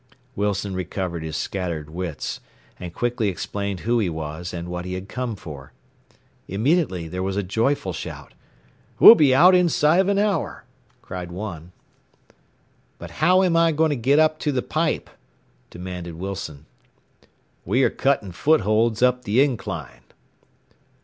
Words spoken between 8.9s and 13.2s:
"We'll be out inside of an hour!" cried one. "But